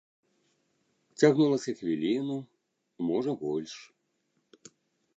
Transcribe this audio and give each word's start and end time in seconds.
Цягнулася 1.23 1.71
хвіліну, 1.83 2.37
можа, 3.11 3.31
больш. 3.47 3.73